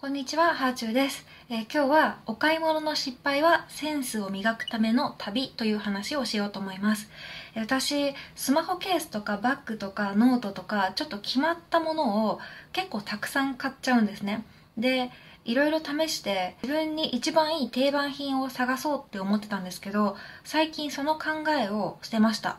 [0.00, 7.10] こんにちは、はあちゅうです、えー、今日はお買い物の失敗はセンスを磨くための旅という話をしようと思います。
[7.54, 12.38] 私、スマホケースとかバッグとかノートとかちょっと決まったものを
[12.72, 14.42] 結構たくさん買っちゃうんですね。
[14.78, 15.10] で、
[15.44, 22.56] いろいろ試して自分に一番いい定番品を探そうって思ってたんですけど、最近その考えを捨てました。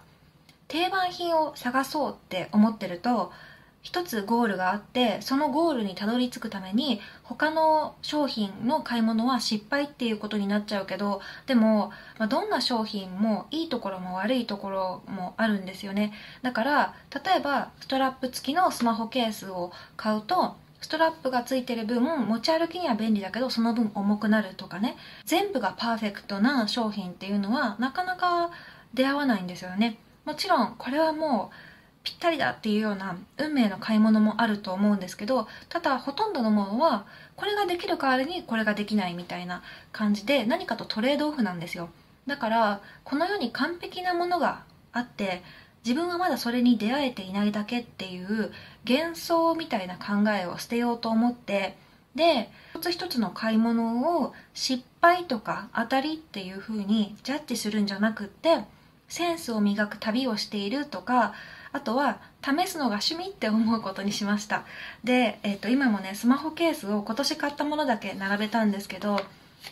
[0.67, 3.33] 定番品を探そうって思ってると、
[3.81, 16.13] 一つゴールがあってそのゴールにたどり着くために他の商品の買い物は失敗っていうことになっちゃうけどでも、まあ、どんな商品もいいところも悪いところもあるんですよね。
[16.41, 16.95] だから
[17.25, 24.95] 例えばストラップ付きのスマホケースを買うとストラップが付いてる分持ち歩きには便利だけどその分重くなるとかね。
[25.25, 28.51] 全部がパーフェクトな商品っていうのはなかなか
[28.93, 29.97] 出会わないんですよね。
[30.25, 31.70] もちろんこれはもう
[32.03, 41.89] ぴったりだっていうような運命の買い物もあると思うんですけどただほとんどのものはこれができる代わりにこれができないみたいな感じで何かとトレードオフなんですよ。
[42.27, 45.41] だからこの世に完璧なものがあって
[45.83, 48.51] 自分はまだそれに出会えていないだけっていう
[48.87, 51.75] 幻想みたいな考えを捨てようと思って
[52.15, 58.59] で一つ一つの買い物を失敗とか当たりっていう風にジャッジするんじゃなくって
[59.07, 61.33] センスを磨く旅をしているとか
[61.73, 64.63] あとは試すのが趣味って思うことにしました。
[65.03, 69.19] で、えー、と今もねスマホケースを今年買ったものだけ並べたんですけど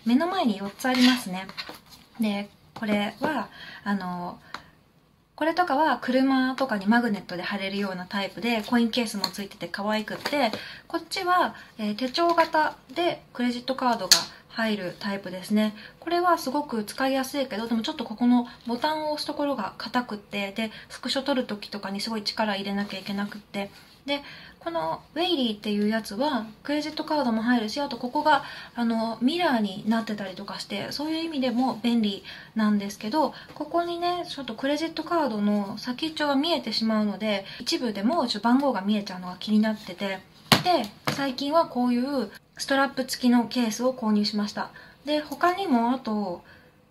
[0.06, 1.48] 目の前に4つありますね。
[2.20, 3.50] でこれは
[3.84, 4.40] あの
[5.36, 10.52] これとかは車とかにマグネットで貼れるようなタイプでコインケースもついてて可愛くって
[10.88, 14.12] こっちは、えー、手帳型でクレジットカードが
[14.50, 15.76] 入るタイプですね。
[16.00, 23.70] これはすごく使いやすいけどでもちょっとここのボタンを押すところが硬くってでスクショ撮る時とかにすごい力入れなきゃいけなくって。
[24.06, 24.24] で
[24.60, 28.44] このウェイリーっていうやつはクレジットカードも入るしあとここが
[28.76, 32.24] あのミラーになってたりとかしてそういう意味でも便利
[32.56, 40.20] なんですけどここにねちょっとクレジットカードの先っちょが見えてしまうので一部でもちょ番号が見えちゃうのが気になってて。
[40.64, 40.84] で
[41.14, 44.72] 最近はこういうストラップ付きのケースを購入しました
[45.06, 46.42] で他にもあと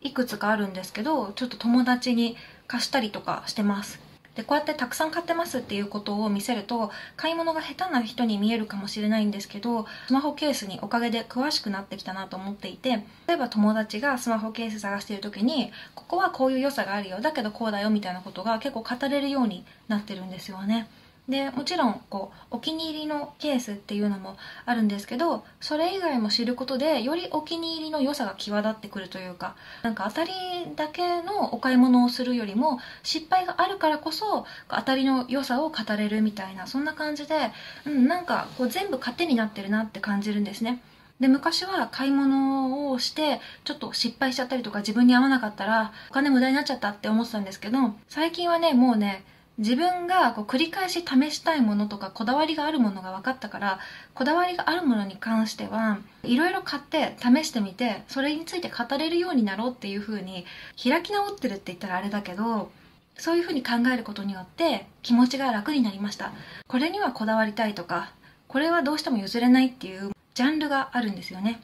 [0.01, 2.37] いくつかあるんですけどちょっと友達に
[2.67, 4.01] 貸したりとかしてます
[4.39, 20.89] でこうやってたくさん買ってますっていうことを見せると買い物が下手な人に見えるかもしれないんですけどスマホケースにおかげで詳しくなってきたなと思っていて例えば友達がスマホケース探してる時にここはこういう良さがあるよだけどこうだよみたいなことが結構語れるようになってるんですよね。
[21.29, 30.31] でもちろんこうお気に入りのケースっていうのもあるんですけどそれ以外も知ることでよりお気に入りの良さが際立ってくるというかなんか当たり
[30.75, 37.51] だけのお買い物をするよりも失敗があるからこそ当たりの良さを語れるみたいなそんな感じで、
[37.85, 40.81] うん、なんかこう全部糧になってるなって感じるんですね。
[41.21, 47.79] で昔は買い物をしてちょっと失敗しちゃったりとか自分に合わなかったらお金無駄になっちゃったって思ってたんですけど
[48.09, 49.25] 最近はねもうね
[49.59, 53.81] 自分がこう繰り返し試したいものとかこだわりがあるものが分かったから
[54.15, 60.47] こだわりがあるものに関してはいろいろ買って試してみてそれについて語れるようになろうっていう風に
[60.81, 62.71] 開き直ってるって言ったらあれだけど
[63.17, 66.33] そういう風に考えることによって気持ちが楽になりました。
[66.69, 68.13] これにはこだわりたいとか
[68.47, 71.61] これはどうしても譲れないっていうジャンルがあるんですよね。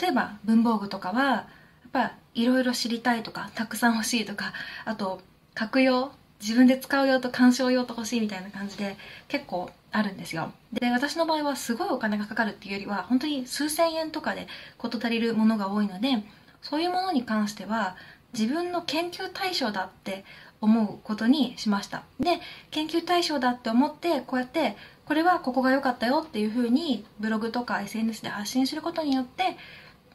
[0.00, 1.46] 例えば文房具とかはや
[1.86, 4.52] っぱいろいろ知りたいとかたくさん欲しいとか
[4.84, 5.20] あと
[5.54, 8.96] 格用自分で使う用と鑑賞用と欲しいみたいな感じで
[9.28, 10.52] 結構あるんですよ。
[10.72, 16.24] で私の場合はすごいお金がかかるっていうよりは本当に数千円とかで事足りるものが多いので
[16.60, 17.96] そういうものに関しては
[18.32, 20.24] 自分の研究対象だって
[20.60, 22.02] 思うことにしました。
[22.18, 29.56] で研究対象だって思ってこうやってこれはここが良かったよっていう風にブログとか SNS で発信することによって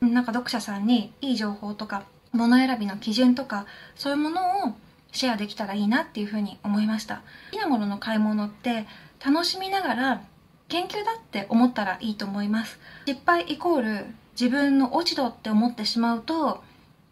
[0.01, 4.73] なんか読者さんにいい情報とか物選びの基準とかそういうものを
[5.11, 7.21] シェアできたらいいなっていうふうに思いました。
[7.51, 8.85] 好きなものの買い物って
[9.25, 10.21] 楽しみながら
[10.67, 12.79] 研究だって思ったらいいと思います。
[13.05, 14.05] 失敗イコール
[14.39, 16.63] 自分の落ち度って思ってしまうと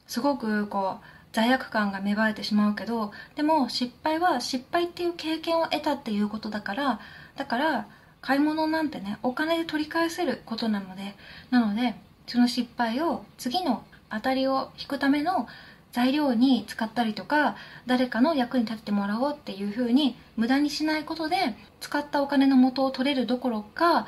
[0.08, 7.00] すごくこう罪悪感が芽生えてしまうけどでも失敗は失敗っていう経験を得たっていうことだから
[7.36, 7.88] だから
[8.22, 11.16] 買い物なんてねお金で取り返せることなので
[11.50, 11.96] なので
[12.28, 15.48] その失敗を次の当たりを引くための
[15.96, 17.56] 材料に使ったりとか
[17.86, 21.38] 誰かの役に立ってもらおうっていう風に無駄にしないことで
[21.80, 24.06] 使ったお金の元を取れるどころか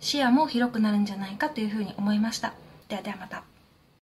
[0.00, 2.54] 視野も広くなるんじゃないかというふうに思いました。
[2.88, 3.57] ではではまた。